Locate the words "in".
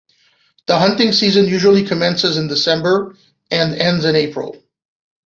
2.37-2.47, 4.03-4.15